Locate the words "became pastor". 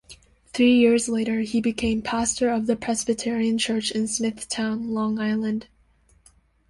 1.61-2.49